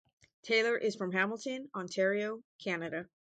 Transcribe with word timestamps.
Taylor 0.41 0.75
is 0.75 0.95
from 0.95 1.11
Hamilton, 1.11 1.69
Ontario, 1.75 2.41
Canada. 2.57 3.07